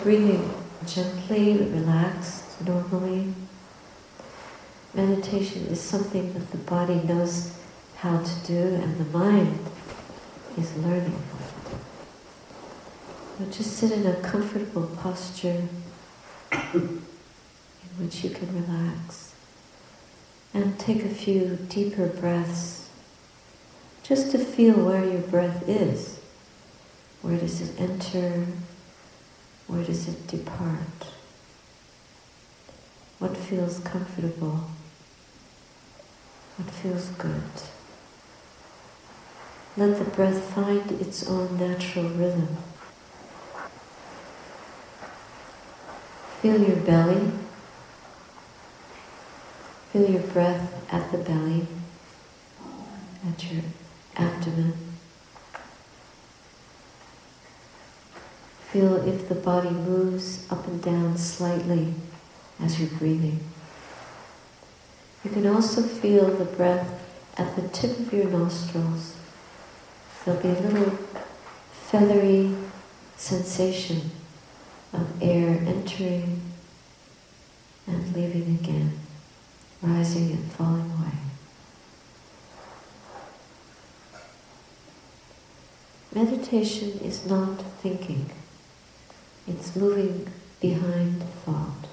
breathing 0.00 0.50
gently, 0.86 1.58
relaxed, 1.58 2.64
normally. 2.64 3.34
Meditation 4.94 5.66
is 5.66 5.80
something 5.80 6.32
that 6.32 6.50
the 6.50 6.58
body 6.58 6.94
knows 7.02 7.58
how 7.96 8.22
to 8.22 8.46
do 8.46 8.74
and 8.74 8.98
the 8.98 9.18
mind 9.18 9.58
is 10.56 10.74
learning. 10.76 11.20
So 13.38 13.44
just 13.46 13.76
sit 13.76 13.92
in 13.92 14.06
a 14.06 14.14
comfortable 14.16 14.86
posture 14.96 15.68
in 16.74 17.02
which 17.98 18.24
you 18.24 18.30
can 18.30 18.66
relax 18.66 19.34
and 20.54 20.78
take 20.78 21.04
a 21.04 21.08
few 21.08 21.58
deeper 21.68 22.06
breaths 22.06 22.88
just 24.02 24.30
to 24.32 24.38
feel 24.38 24.74
where 24.74 25.04
your 25.04 25.20
breath 25.20 25.68
is. 25.68 26.18
Where 27.20 27.36
does 27.36 27.60
it 27.60 27.78
enter? 27.78 28.46
Where 29.68 29.84
does 29.84 30.08
it 30.08 30.26
depart? 30.26 31.06
What 33.18 33.36
feels 33.36 33.78
comfortable? 33.80 34.70
What 36.56 36.70
feels 36.70 37.08
good? 37.10 37.42
Let 39.76 39.98
the 39.98 40.04
breath 40.04 40.42
find 40.54 40.90
its 40.92 41.28
own 41.28 41.58
natural 41.58 42.08
rhythm. 42.08 42.56
Feel 46.40 46.60
your 46.60 46.76
belly. 46.76 47.30
Feel 49.92 50.10
your 50.10 50.22
breath 50.22 50.72
at 50.92 51.12
the 51.12 51.18
belly, 51.18 51.66
at 53.28 53.52
your 53.52 53.62
abdomen. 54.16 54.87
Feel 58.72 58.96
if 59.08 59.28
the 59.28 59.34
body 59.34 59.70
moves 59.70 60.46
up 60.50 60.66
and 60.66 60.82
down 60.82 61.16
slightly 61.16 61.94
as 62.60 62.78
you're 62.78 62.90
breathing. 62.98 63.40
You 65.24 65.30
can 65.30 65.46
also 65.46 65.82
feel 65.82 66.26
the 66.26 66.44
breath 66.44 67.02
at 67.38 67.56
the 67.56 67.66
tip 67.68 67.98
of 67.98 68.12
your 68.12 68.26
nostrils. 68.26 69.16
There'll 70.24 70.40
be 70.40 70.48
a 70.48 70.60
little 70.60 70.98
feathery 71.72 72.54
sensation 73.16 74.10
of 74.92 75.22
air 75.22 75.58
entering 75.66 76.42
and 77.86 78.14
leaving 78.14 78.58
again, 78.62 78.98
rising 79.80 80.32
and 80.32 80.52
falling 80.52 80.90
away. 80.98 81.12
Meditation 86.14 87.00
is 87.02 87.24
not 87.24 87.62
thinking. 87.80 88.30
It's 89.48 89.74
moving 89.74 90.28
behind 90.60 91.22
thought. 91.44 91.88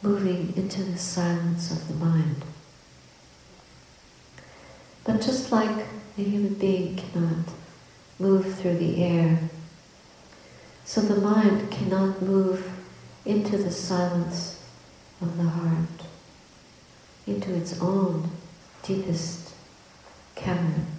Moving 0.00 0.54
into 0.56 0.82
the 0.82 0.96
silence 0.96 1.70
of 1.70 1.88
the 1.88 1.94
mind. 1.94 2.42
But 5.04 5.20
just 5.20 5.52
like 5.52 5.86
a 6.16 6.22
human 6.22 6.54
being 6.54 6.96
cannot 6.96 7.48
move 8.18 8.54
through 8.54 8.78
the 8.78 9.04
air, 9.04 9.40
so 10.86 11.02
the 11.02 11.20
mind 11.20 11.70
cannot 11.70 12.22
move 12.22 12.72
into 13.26 13.58
the 13.58 13.70
silence 13.70 14.64
of 15.20 15.36
the 15.36 15.44
heart, 15.44 16.06
into 17.26 17.54
its 17.54 17.78
own 17.80 18.30
deepest 18.82 19.52
cavern. 20.34 20.95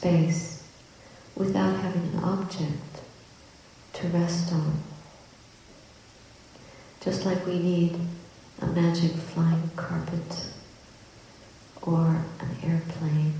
Space 0.00 0.62
without 1.36 1.76
having 1.76 2.00
an 2.14 2.24
object 2.24 3.02
to 3.92 4.08
rest 4.08 4.50
on. 4.50 4.82
Just 7.02 7.26
like 7.26 7.44
we 7.44 7.58
need 7.58 8.00
a 8.62 8.66
magic 8.66 9.12
flying 9.12 9.70
carpet 9.76 10.46
or 11.82 12.24
an 12.40 12.56
airplane 12.62 13.34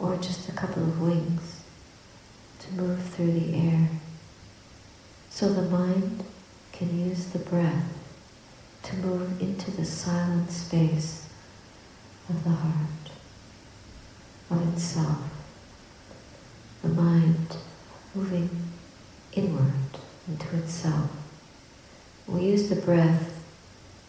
or 0.00 0.16
just 0.16 0.48
a 0.48 0.52
couple 0.52 0.82
of 0.82 1.00
wings 1.00 1.62
to 2.58 2.72
move 2.72 3.00
through 3.00 3.30
the 3.30 3.54
air. 3.54 3.88
So 5.28 5.52
the 5.52 5.62
mind 5.62 6.24
can 6.72 7.08
use 7.08 7.26
the 7.26 7.38
breath 7.38 7.84
to 8.82 8.96
move 8.96 9.40
into 9.40 9.70
the 9.70 9.84
silent 9.84 10.50
space 10.50 11.28
of 12.28 12.42
the 12.42 12.50
heart 12.50 12.99
of 14.50 14.74
itself, 14.74 15.18
the 16.82 16.88
mind 16.88 17.56
moving 18.14 18.50
inward 19.32 19.72
into 20.26 20.56
itself. 20.56 21.10
We 22.26 22.42
use 22.42 22.68
the 22.68 22.76
breath 22.76 23.44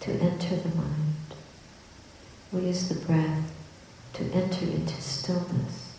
to 0.01 0.11
enter 0.11 0.55
the 0.55 0.75
mind. 0.75 1.15
We 2.51 2.61
use 2.61 2.89
the 2.89 2.95
breath 3.05 3.51
to 4.13 4.23
enter 4.31 4.65
into 4.65 4.99
stillness. 5.01 5.95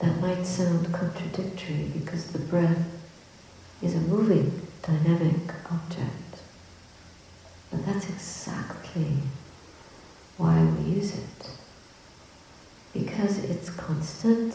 That 0.00 0.20
might 0.20 0.44
sound 0.46 0.92
contradictory 0.92 1.90
because 1.94 2.26
the 2.26 2.38
breath 2.38 2.84
is 3.82 3.94
a 3.94 4.00
moving, 4.00 4.66
dynamic 4.82 5.54
object. 5.70 6.42
But 7.70 7.86
that's 7.86 8.08
exactly 8.08 9.18
why 10.36 10.62
we 10.62 10.94
use 10.94 11.14
it 11.14 11.57
because 12.98 13.38
it's 13.44 13.70
constant, 13.70 14.54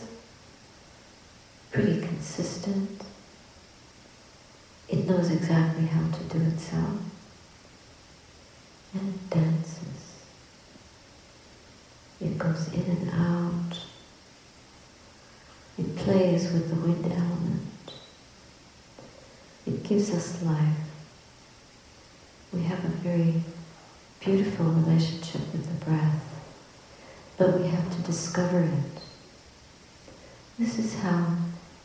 pretty 1.71 2.01
consistent. 2.01 3.03
It 4.89 5.07
knows 5.07 5.31
exactly 5.31 5.85
how 5.85 6.05
to 6.11 6.23
do 6.25 6.43
itself. 6.45 6.99
And 8.93 9.13
it 9.15 9.29
dances. 9.29 10.13
It 12.21 12.37
goes 12.37 12.67
in 12.73 12.83
and 12.83 13.09
out. 13.11 13.79
It 15.77 15.95
plays 15.95 16.51
with 16.51 16.69
the 16.69 16.75
wind 16.75 17.05
element. 17.05 17.93
It 19.65 19.83
gives 19.83 20.11
us 20.11 20.43
life. 20.43 20.77
We 22.51 22.63
have 22.63 22.83
a 22.83 22.89
very 22.89 23.41
beautiful 24.19 24.65
relationship 24.65 25.41
with 25.53 25.65
the 25.65 25.85
breath 25.85 26.32
but 27.43 27.59
we 27.59 27.67
have 27.67 27.93
to 27.93 28.01
discover 28.03 28.61
it. 28.61 29.01
This 30.57 30.79
is 30.79 30.97
how 30.99 31.35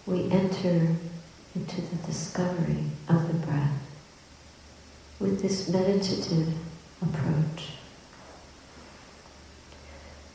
we 0.07 0.31
enter 0.31 0.95
into 1.57 1.81
the 1.81 1.97
discovery 2.07 2.85
of 3.09 3.27
the 3.27 3.35
breath 3.45 3.81
with 5.19 5.43
this 5.43 5.69
meditative 5.69 6.55
approach. 7.03 7.73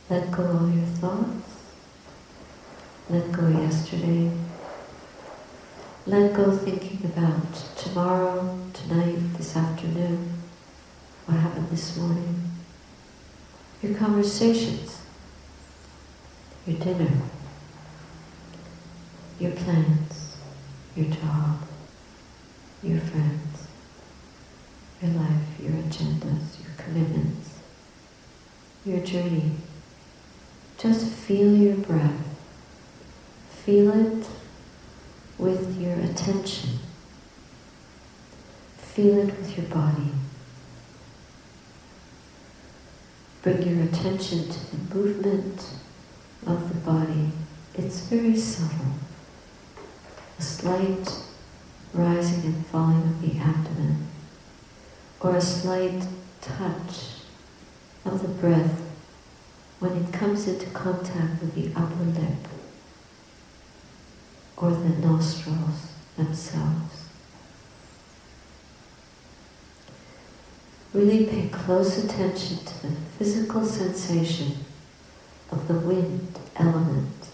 Let 0.10 0.30
go 0.30 0.46
all 0.46 0.70
your 0.70 0.86
thoughts. 0.88 1.62
Let 3.10 3.32
go 3.32 3.48
yesterday. 3.48 4.30
Let 6.06 6.34
go 6.34 6.52
thinking 6.52 7.00
about 7.06 7.54
tomorrow, 7.78 8.60
tonight, 8.74 9.38
this 9.38 9.56
afternoon, 9.56 10.34
what 11.28 11.38
happened 11.40 11.70
this 11.70 11.96
morning, 11.96 12.52
your 13.82 13.96
conversations 13.96 15.03
your 16.66 16.78
dinner, 16.78 17.12
your 19.40 19.52
plans, 19.52 20.38
your 20.96 21.08
job, 21.08 21.60
your 22.82 23.00
friends, 23.00 23.68
your 25.02 25.12
life, 25.12 25.60
your 25.62 25.74
agendas, 25.74 26.60
your 26.62 26.74
commitments, 26.78 27.60
your 28.86 29.00
journey. 29.00 29.52
Just 30.78 31.08
feel 31.08 31.56
your 31.56 31.76
breath. 31.76 32.38
Feel 33.66 33.92
it 33.92 34.28
with 35.38 35.80
your 35.80 35.98
attention. 36.00 36.80
Feel 38.78 39.20
it 39.20 39.26
with 39.26 39.58
your 39.58 39.66
body. 39.68 40.12
Bring 43.42 43.62
your 43.64 43.84
attention 43.86 44.50
to 44.50 44.60
the 44.72 44.96
movement 44.96 45.66
of 46.46 46.70
the 46.70 46.92
body, 46.92 47.32
it's 47.76 48.02
very 48.02 48.36
subtle. 48.36 48.94
A 50.38 50.42
slight 50.42 51.24
rising 51.94 52.44
and 52.46 52.66
falling 52.68 53.04
of 53.04 53.22
the 53.22 53.40
abdomen, 53.40 54.08
or 55.20 55.36
a 55.36 55.42
slight 55.42 56.06
touch 56.42 57.10
of 58.06 58.22
the 58.22 58.28
breath 58.28 58.82
when 59.80 59.94
it 59.98 60.14
comes 60.14 60.48
into 60.48 60.66
contact 60.72 61.42
with 61.42 61.56
the 61.56 61.72
upper 61.80 62.04
lip 62.04 62.48
or 64.58 64.72
the 64.72 64.90
nostrils 65.06 65.92
themselves. 66.16 67.10
Really 70.94 71.26
pay 71.26 71.50
close 71.50 72.04
attention 72.04 72.58
to 72.58 72.88
the 72.88 72.96
physical 73.18 73.66
sensation 73.66 74.58
of 75.54 75.68
the 75.68 75.76
wind 75.76 76.40
element 76.56 77.30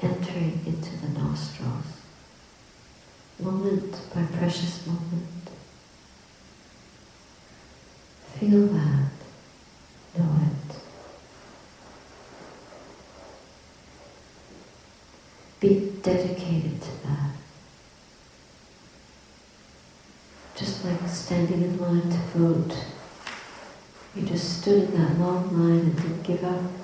entering 0.00 0.60
into 0.66 0.96
the 0.98 1.08
nostrils, 1.18 1.86
moment 3.38 3.92
by 4.14 4.22
precious 4.36 4.86
moment. 4.86 5.50
Feel 8.38 8.66
that, 8.66 9.10
know 10.18 10.36
it. 10.42 10.76
Be 15.60 15.92
dedicated 16.02 16.82
to 16.82 17.02
that. 17.06 17.30
Just 20.56 20.84
like 20.84 21.08
standing 21.08 21.62
in 21.62 21.78
line 21.80 22.02
to 22.02 22.18
vote. 22.36 22.76
You 24.14 24.22
just 24.26 24.60
stood 24.60 24.90
in 24.90 25.00
that 25.00 25.18
long 25.18 25.56
line 25.56 25.78
and 25.78 25.96
didn't 25.96 26.22
give 26.22 26.44
up 26.44 26.81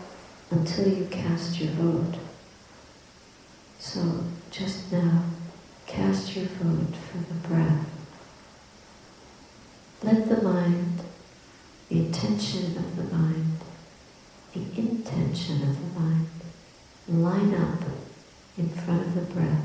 until 0.51 0.89
you 0.89 1.07
cast 1.07 1.61
your 1.61 1.71
vote. 1.73 2.19
So 3.79 4.25
just 4.51 4.91
now, 4.91 5.25
cast 5.87 6.35
your 6.35 6.47
vote 6.47 6.95
for 6.97 7.19
the 7.19 7.49
breath. 7.49 7.87
Let 10.03 10.29
the 10.29 10.43
mind, 10.43 11.01
the 11.89 11.99
intention 12.07 12.77
of 12.77 12.97
the 12.97 13.17
mind, 13.17 13.59
the 14.55 14.81
intention 14.81 15.63
of 15.63 15.95
the 15.95 16.01
mind 16.01 16.29
line 17.09 17.55
up 17.55 17.81
in 18.57 18.69
front 18.69 19.07
of 19.07 19.15
the 19.15 19.35
breath 19.35 19.65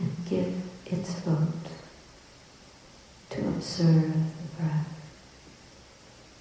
and 0.00 0.12
give 0.28 0.54
its 0.86 1.14
vote 1.20 1.70
to 3.30 3.40
observe 3.48 4.12
the 4.12 4.62
breath 4.62 4.94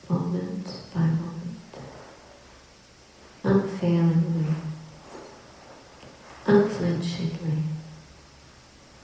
moment 0.10 0.68
by 0.94 1.02
moment, 1.02 1.23
unfailingly, 3.54 4.52
unflinchingly, 6.48 7.64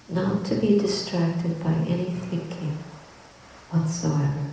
not 0.10 0.44
to 0.44 0.56
be 0.56 0.80
distracted 0.80 1.64
by 1.64 1.72
any 1.72 2.06
thinking 2.06 2.76
whatsoever. 3.70 4.46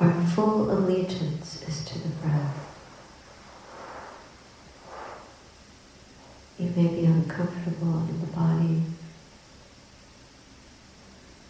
Our 0.00 0.26
full 0.26 0.72
allegiance 0.72 1.62
is 1.68 1.84
to 1.84 1.98
the 2.00 2.08
breath. 2.08 2.68
You 6.58 6.72
may 6.74 6.88
be 6.88 7.04
uncomfortable 7.04 8.08
in 8.08 8.20
the 8.20 8.26
body. 8.26 8.82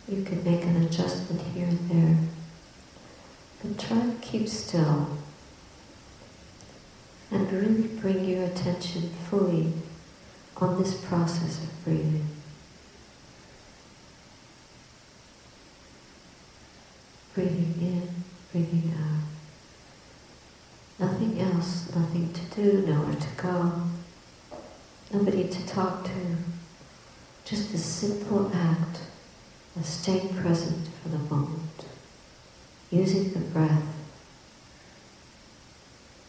You 0.08 0.22
could 0.22 0.44
make 0.44 0.64
an 0.64 0.84
adjustment 0.84 1.40
here 1.54 1.68
and 1.68 1.88
there. 1.88 2.31
Try 3.88 3.99
to 3.99 4.14
keep 4.20 4.49
still 4.49 5.08
and 7.32 7.52
really 7.52 7.88
bring 8.00 8.25
your 8.25 8.44
attention 8.44 9.11
fully 9.29 9.73
on 10.56 10.81
this 10.81 10.94
process 10.94 11.62
of 11.64 11.84
breathing. 11.84 12.29
Breathing 17.34 17.75
in, 17.81 18.08
breathing 18.52 18.94
out. 18.96 19.23
Nothing 21.08 21.40
else, 21.40 21.93
nothing 21.94 22.32
to 22.32 22.43
do, 22.55 22.87
nowhere 22.87 23.17
to 23.17 23.43
go, 23.43 23.73
nobody 25.12 25.49
to 25.49 25.67
talk 25.67 26.05
to. 26.05 26.37
Just 27.44 27.75
a 27.75 27.78
simple 27.78 28.52
act 28.55 29.00
of 29.75 29.85
staying 29.85 30.28
present 30.35 30.88
for 31.02 31.08
the 31.08 31.19
moment, 31.19 31.71
using 32.92 33.32
the 33.32 33.38
breath 33.38 33.82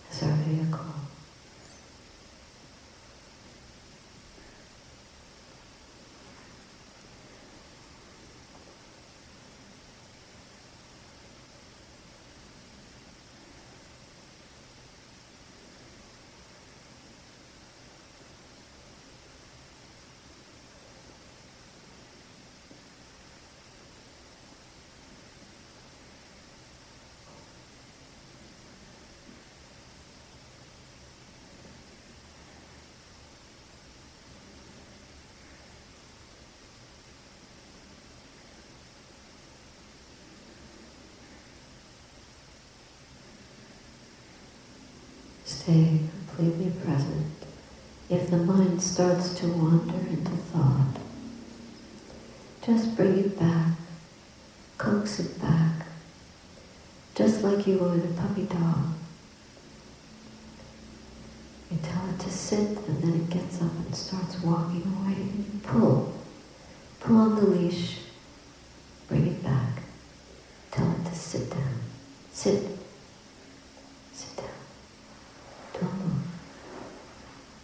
as 0.10 0.24
our 0.24 0.30
vehicle. 0.30 0.94
Stay 45.64 45.98
completely 46.28 46.74
present. 46.84 47.26
If 48.10 48.30
the 48.30 48.36
mind 48.36 48.82
starts 48.82 49.34
to 49.36 49.48
wander 49.48 49.98
into 50.10 50.32
thought, 50.32 50.98
just 52.66 52.98
bring 52.98 53.20
it 53.20 53.40
back, 53.40 53.72
coax 54.78 55.22
it 55.22 55.42
back, 55.42 55.86
just 57.16 57.44
like 57.44 57.66
you 57.66 57.78
would 57.78 58.04
a 58.04 58.08
puppy 58.08 58.44
dog. 58.44 58.90
You 61.72 61.78
tell 61.82 62.10
it 62.10 62.20
to 62.20 62.30
sit 62.30 62.78
and 62.86 63.02
then 63.02 63.22
it 63.22 63.30
gets 63.30 63.62
up 63.62 63.72
and 63.72 63.96
starts 63.96 64.42
walking 64.42 64.84
away 64.84 65.16
you 65.16 65.60
pull. 65.64 66.14
Pull 67.00 67.16
on 67.16 67.36
the 67.36 67.50
leash, 67.50 68.00
bring 69.08 69.28
it 69.28 69.42
back, 69.42 69.82
tell 70.72 70.92
it 70.92 71.06
to 71.06 71.16
sit 71.16 71.50
down. 71.50 71.80
Sit 72.34 72.74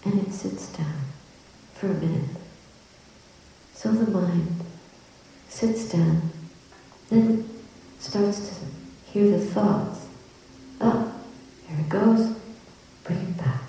and 0.06 0.28
it 0.28 0.34
sits 0.34 0.68
down 0.70 1.02
for 1.74 1.88
a 1.88 1.94
minute. 1.94 2.30
So 3.74 3.92
the 3.92 4.10
mind 4.10 4.56
down, 5.92 6.32
then 7.10 7.50
starts 8.00 8.50
to 8.50 9.12
hear 9.12 9.32
the 9.32 9.40
thoughts. 9.40 10.08
Oh, 10.82 11.14
there 11.68 11.80
it 11.80 11.90
goes, 11.90 12.36
bring 13.04 13.20
it 13.20 13.38
back. 13.38 13.62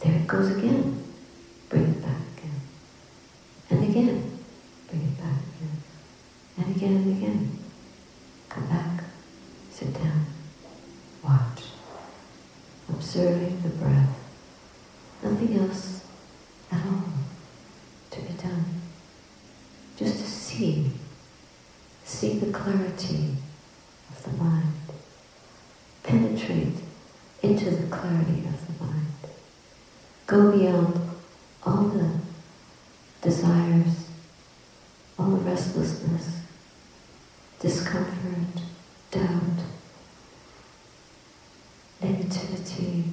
There 0.00 0.14
it 0.14 0.26
goes 0.26 0.56
again, 0.56 1.02
bring 1.68 1.84
it 1.84 2.02
back 2.02 2.22
again. 2.38 2.60
And 3.70 3.90
again, 3.90 4.38
bring 4.88 5.02
it 5.02 5.18
back 5.18 5.40
again. 5.56 5.82
And 6.58 6.76
again 6.76 6.96
and 6.96 7.16
again. 7.16 7.58
Come 8.48 8.66
back, 8.68 9.04
sit 9.70 9.92
down, 9.94 10.26
watch, 11.22 11.64
observing 12.88 13.62
the 13.62 13.70
breath 13.70 14.14
nothing 15.24 15.58
else 15.58 16.04
at 16.70 16.84
all 16.86 17.04
to 18.10 18.20
be 18.20 18.32
done. 18.34 18.64
Just 19.96 20.18
to 20.18 20.24
see, 20.24 20.90
see 22.04 22.38
the 22.38 22.52
clarity 22.64 23.34
of 24.10 24.22
the 24.24 24.42
mind, 24.42 24.72
penetrate 26.02 26.76
into 27.42 27.70
the 27.70 27.86
clarity 27.88 28.42
of 28.46 28.78
the 28.78 28.84
mind, 28.84 29.06
go 30.26 30.50
beyond 30.50 30.98
all 31.66 31.84
the 31.88 32.10
desires, 33.20 34.08
all 35.18 35.26
the 35.26 35.50
restlessness, 35.50 36.40
discomfort, 37.60 38.62
doubt, 39.10 39.60
negativity, 42.02 43.04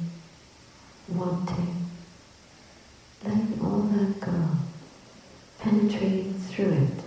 wanting, 1.10 1.89
letting 3.25 3.60
all 3.62 3.81
that 3.81 4.17
go, 4.22 4.48
Penetrate 5.60 6.34
through 6.50 6.72
it. 6.72 7.03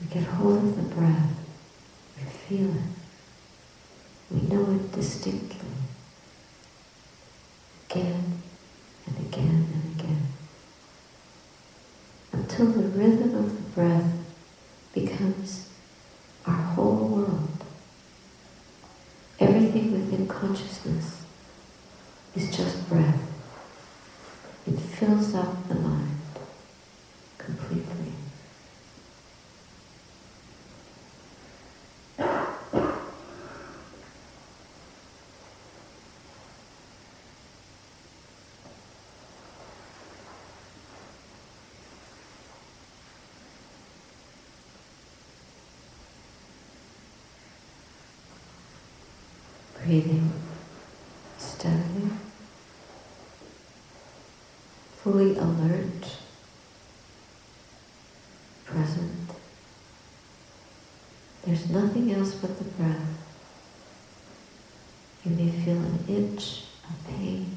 We 0.00 0.06
get 0.06 0.22
hold 0.22 0.56
of 0.58 0.76
the 0.76 0.94
breath, 0.94 1.30
we 2.16 2.22
feel 2.30 2.70
it, 2.70 2.82
we 4.30 4.40
know 4.48 4.72
it 4.72 4.92
distinctly, 5.20 5.68
again 7.90 8.42
and 9.06 9.18
again 9.18 9.66
and 9.74 10.00
again, 10.00 10.26
until 12.32 12.66
the 12.66 12.88
rhythm 12.88 13.34
of 13.34 13.54
the 13.54 13.70
breath 13.74 14.12
becomes 14.94 15.68
our 16.46 16.54
whole 16.54 17.08
world. 17.08 17.64
Everything 19.38 19.92
within 19.92 20.26
consciousness 20.26 21.22
is 22.34 22.56
just 22.56 22.88
breath. 22.88 23.20
It 24.66 24.78
fills 24.78 25.34
up 25.34 25.68
the 25.68 25.74
mind 25.74 26.18
completely. 27.36 27.99
Breathing 49.90 50.32
steadily, 51.36 52.10
fully 55.02 55.36
alert, 55.36 56.16
present. 58.64 59.30
There's 61.44 61.68
nothing 61.70 62.12
else 62.12 62.36
but 62.36 62.56
the 62.56 62.64
breath. 62.66 63.18
You 65.24 65.32
may 65.32 65.50
feel 65.50 65.78
an 65.78 66.04
itch, 66.06 66.66
a 66.88 67.10
pain, 67.10 67.56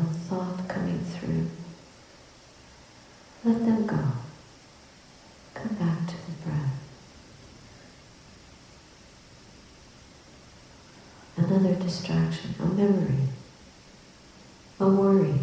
a 0.00 0.02
thought 0.02 0.66
coming 0.66 0.98
through. 0.98 1.46
Let 3.44 3.64
them 3.64 3.86
go. 3.86 4.02
Come 5.54 5.74
back 5.76 6.08
to 6.08 6.14
the 6.26 6.32
breath. 6.44 6.78
Another 11.58 11.74
distraction, 11.74 12.54
a 12.60 12.66
memory, 12.66 13.18
a 14.78 14.88
worry, 14.88 15.40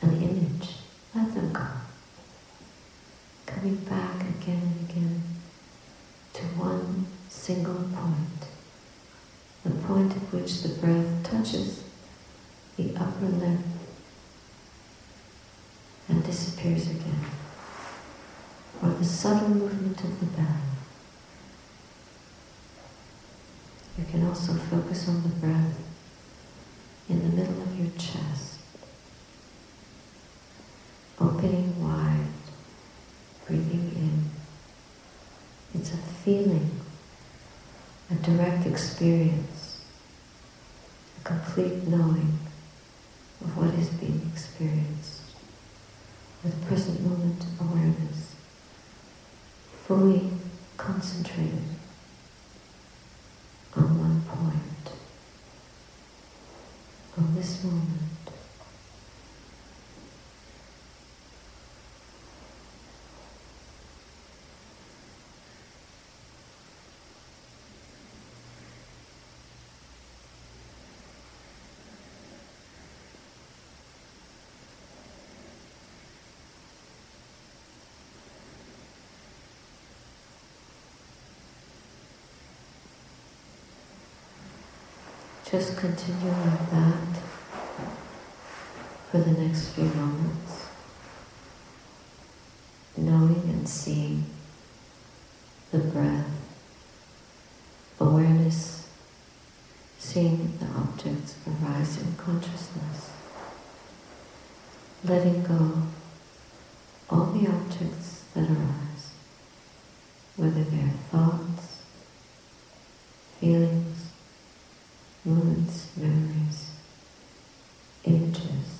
an 0.00 0.22
image. 0.22 0.76
Let 1.12 1.34
them 1.34 1.52
go. 1.52 1.66
Coming 3.46 3.74
back 3.78 4.20
again 4.20 4.62
and 4.62 4.88
again 4.88 5.22
to 6.34 6.42
one 6.54 7.06
single 7.28 7.74
point, 7.74 8.46
the 9.64 9.70
point 9.70 10.12
at 10.12 10.22
which 10.32 10.62
the 10.62 10.68
breath 10.68 11.24
touches 11.24 11.82
the 12.76 12.94
upper 12.94 13.26
lip 13.26 13.58
and 16.08 16.22
disappears 16.22 16.86
again, 16.86 17.24
or 18.80 18.90
the 18.90 19.04
subtle 19.04 19.48
movement 19.48 20.04
of 20.04 20.20
the 20.20 20.26
belly. 20.26 20.46
You 23.98 24.04
can 24.04 24.22
also 24.36 24.52
focus 24.52 25.08
on 25.08 25.22
the 25.22 25.30
breath 25.30 25.78
in 27.08 27.22
the 27.22 27.36
middle 27.36 27.62
of 27.62 27.80
your 27.80 27.90
chest, 27.92 28.60
opening 31.18 31.82
wide, 31.82 32.26
breathing 33.46 33.92
in. 33.96 34.30
It's 35.74 35.94
a 35.94 35.96
feeling, 35.96 36.70
a 38.10 38.14
direct 38.16 38.66
experience, 38.66 39.80
a 41.18 41.24
complete 41.24 41.88
knowing 41.88 42.38
of 43.40 43.56
what 43.56 43.72
is 43.72 43.88
being 43.88 44.20
experienced 44.34 45.22
with 46.44 46.66
present 46.66 47.00
moment 47.00 47.42
awareness, 47.58 48.34
fully 49.86 50.28
concentrated 50.76 51.76
on 53.76 53.98
one 53.98 54.22
point, 54.22 54.92
on 57.18 57.35
this 57.46 57.62
moment. 57.62 58.00
Just 85.48 85.76
continue 85.78 86.28
like 86.32 86.70
that 86.72 87.25
for 89.16 89.30
the 89.30 89.40
next 89.40 89.68
few 89.68 89.84
moments, 89.84 90.66
knowing 92.98 93.42
and 93.48 93.66
seeing 93.66 94.26
the 95.70 95.78
breath, 95.78 96.26
awareness, 97.98 98.86
seeing 99.98 100.58
the 100.58 100.66
objects 100.66 101.36
arise 101.46 101.98
in 101.98 102.14
consciousness, 102.16 103.10
letting 105.02 105.42
go 105.44 105.82
all 107.08 107.26
the 107.26 107.48
objects 107.48 108.24
that 108.34 108.44
arise, 108.50 109.12
whether 110.36 110.62
they're 110.62 110.92
thoughts, 111.10 111.80
feelings, 113.40 114.10
moods, 115.24 115.88
memories, 115.96 116.70
images, 118.04 118.76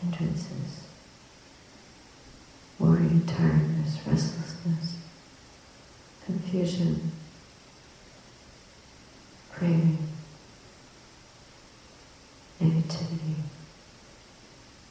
hindrances, 0.00 0.84
worry, 2.78 3.20
tiredness, 3.26 3.98
restlessness, 4.06 4.96
confusion, 6.24 7.10
craving, 9.52 9.98
negativity, 12.62 13.34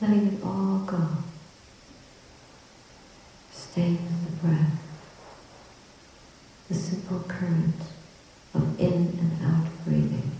letting 0.01 0.27
it 0.27 0.43
all 0.43 0.79
go, 0.79 1.07
the 3.85 4.31
breath, 4.41 4.71
the 6.67 6.73
simple 6.73 7.19
current 7.27 7.75
of 8.55 8.79
in 8.79 8.91
and 9.19 9.37
out 9.45 9.67
breathing. 9.85 10.31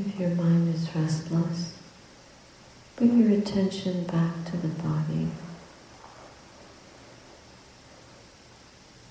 If 0.00 0.20
your 0.20 0.30
mind 0.30 0.72
is 0.72 0.94
restless, 0.94 1.76
bring 2.94 3.18
your 3.18 3.36
attention 3.40 4.04
back 4.04 4.44
to 4.44 4.56
the 4.56 4.68
body. 4.68 5.26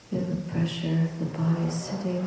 Feel 0.10 0.22
the 0.22 0.50
pressure 0.50 1.02
of 1.04 1.20
the 1.20 1.26
body 1.26 1.70
sitting. 1.70 2.26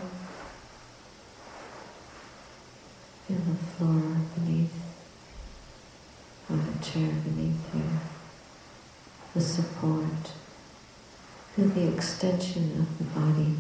Feel 3.27 3.39
the 3.39 3.55
floor 3.55 4.17
beneath, 4.35 4.75
or 6.51 6.57
the 6.57 6.85
chair 6.85 7.13
beneath 7.25 7.75
you. 7.75 7.85
The 9.33 9.41
support. 9.41 10.33
Feel 11.57 11.69
the 11.69 11.95
extension 11.95 12.79
of 12.79 12.99
the 12.99 13.05
body 13.05 13.57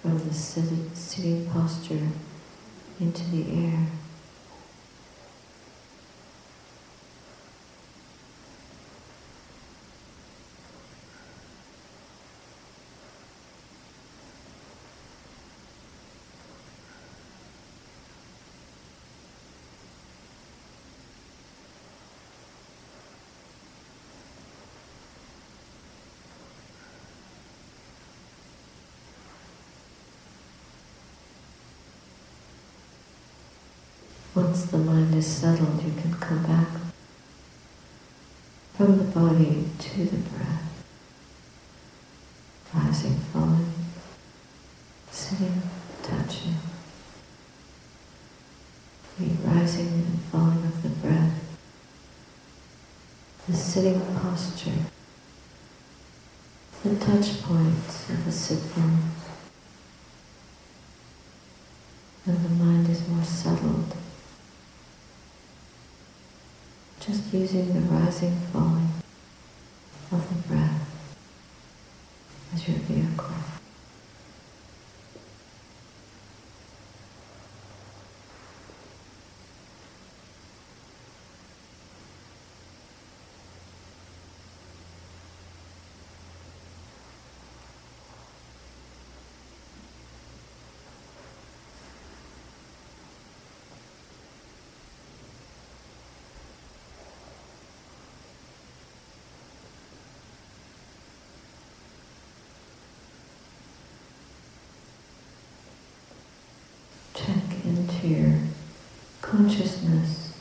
from 0.00 0.28
the 0.28 0.32
sitting, 0.32 0.92
sitting 0.94 1.50
posture 1.50 2.06
into 3.00 3.24
the 3.30 3.66
air. 3.66 3.86
Once 34.36 34.66
the 34.66 34.76
mind 34.76 35.14
is 35.14 35.26
settled, 35.26 35.82
you 35.82 35.92
can 35.98 36.12
come 36.12 36.42
back 36.42 36.68
from 38.74 38.98
the 38.98 39.04
body 39.04 39.64
to 39.78 40.04
the 40.04 40.18
breath, 40.28 40.84
rising, 42.74 43.16
falling, 43.32 43.72
sitting, 45.10 45.62
touching, 46.02 46.54
the 49.18 49.24
rising 49.48 49.88
and 49.88 50.20
falling 50.30 50.64
of 50.66 50.82
the 50.82 50.90
breath, 50.90 51.56
the 53.48 53.54
sitting 53.54 54.02
posture, 54.16 54.84
the 56.84 56.94
touch 56.96 57.40
points 57.40 58.10
of 58.10 58.22
the 58.26 58.32
sit 58.32 58.74
bones, 58.74 59.14
and 62.26 62.44
the 62.44 62.50
mind 62.62 62.90
is 62.90 63.08
more 63.08 63.24
settled. 63.24 63.95
Just 67.06 67.32
using 67.32 67.72
the 67.72 67.80
rising, 67.80 68.36
falling 68.52 68.90
of 70.10 70.28
the 70.28 70.48
breath 70.48 70.80
as 72.52 72.66
your 72.66 72.78
vehicle. 72.78 73.25
consciousness, 109.46 110.32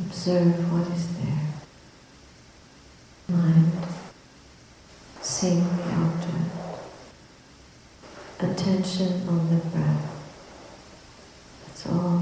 observe 0.00 0.72
what 0.72 0.88
is 0.90 1.06
there. 1.18 1.46
Mind, 3.28 3.72
seeing 5.20 5.62
the 5.62 5.92
object. 5.92 6.50
Attention 8.40 9.28
on 9.28 9.48
the 9.50 9.56
breath. 9.66 10.06
That's 11.64 11.86
all. 11.86 12.15